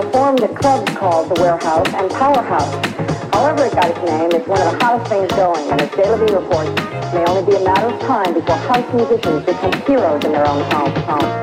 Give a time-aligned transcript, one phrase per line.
[0.00, 2.74] performed at clubs called the Warehouse and Powerhouse.
[3.34, 6.34] However it got its name, it's one of the hottest things going, and as Levine
[6.34, 6.70] reports,
[7.12, 10.62] may only be a matter of time before house musicians become heroes in their own
[10.70, 11.39] home, home.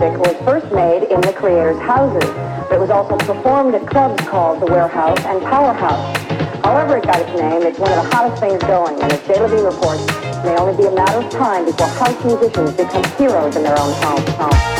[0.00, 2.24] Music was first made in the creators' houses,
[2.68, 6.16] but it was also performed at clubs called the Warehouse and Powerhouse.
[6.64, 9.38] However it got its name, it's one of the hottest things going, and as Jay
[9.38, 13.56] Levine reports, it may only be a matter of time before house musicians become heroes
[13.56, 14.79] in their own home.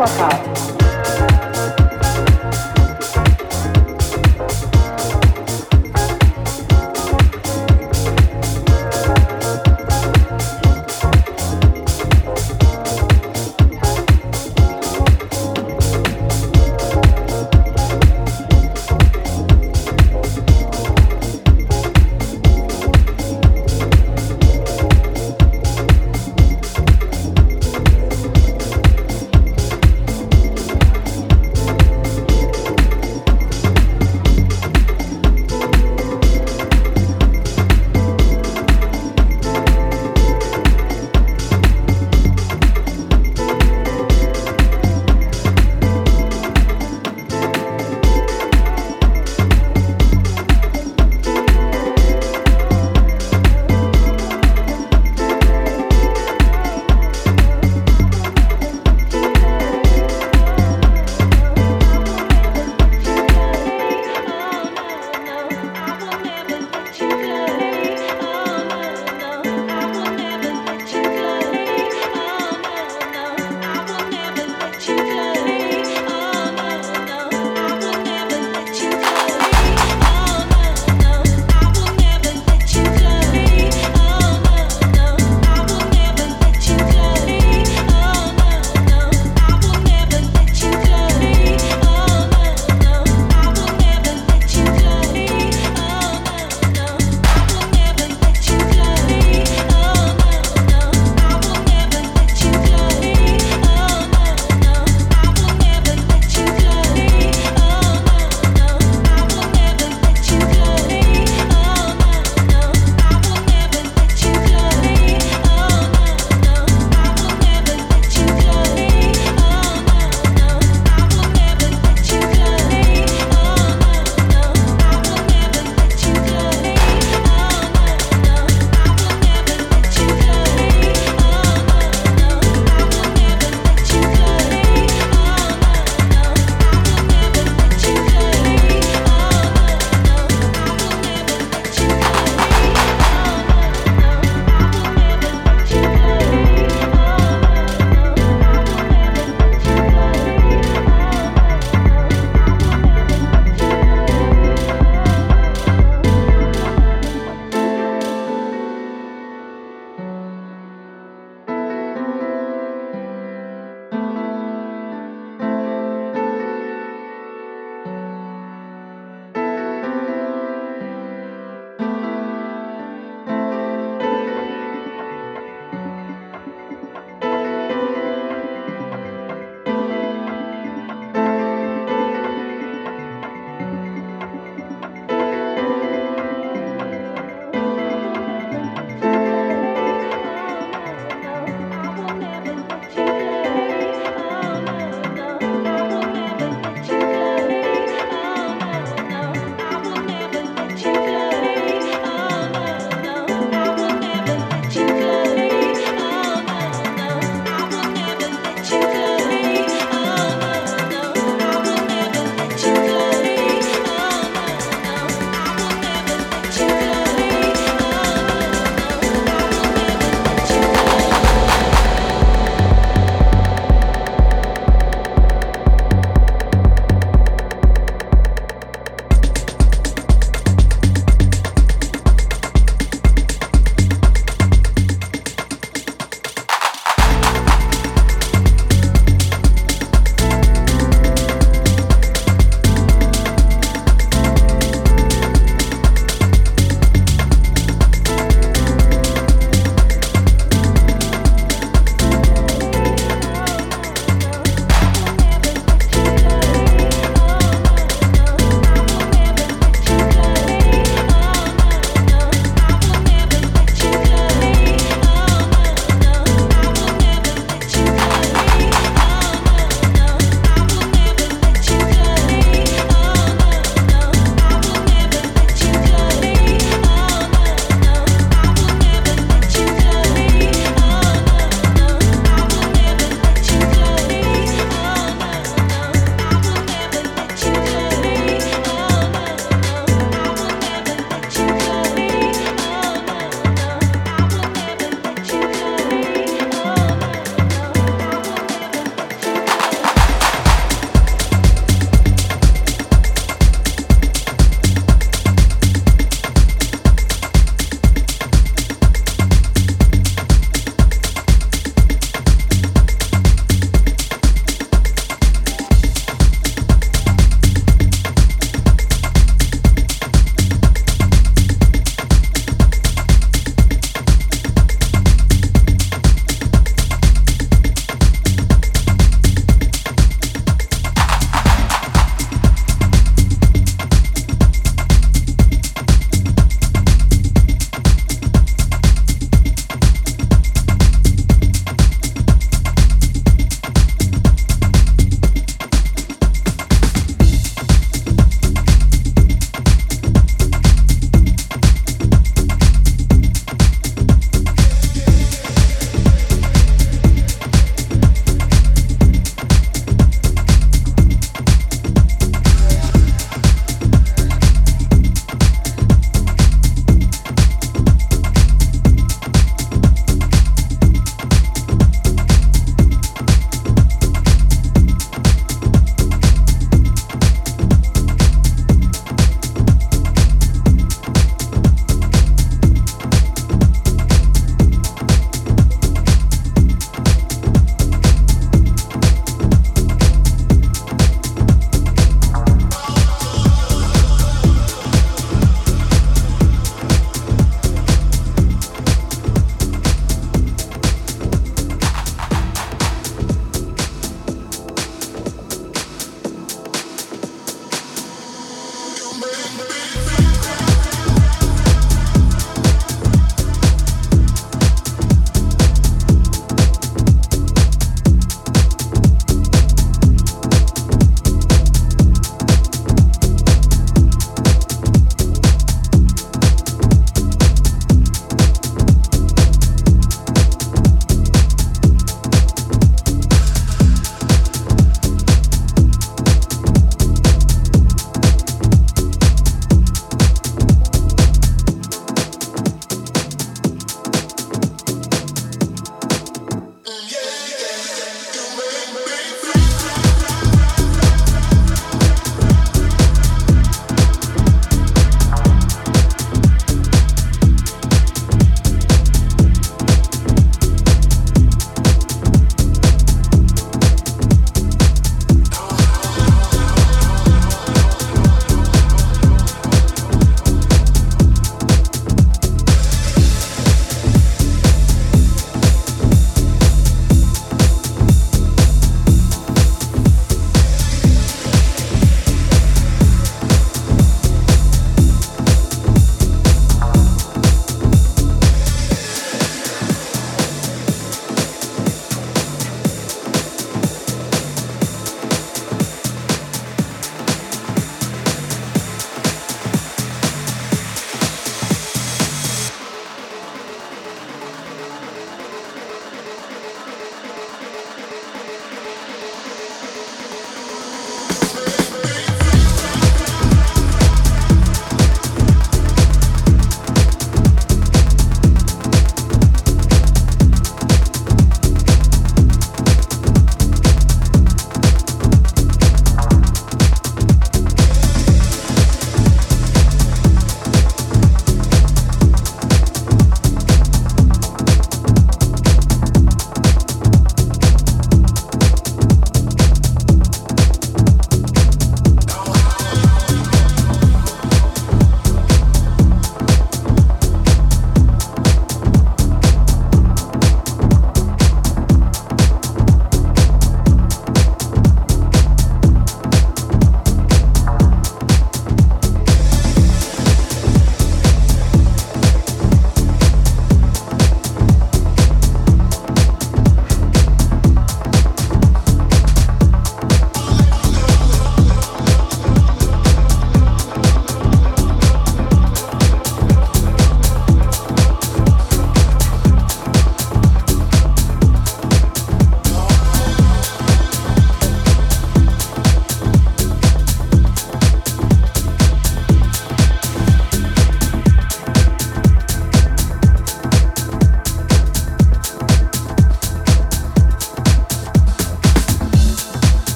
[0.00, 0.69] Colocado.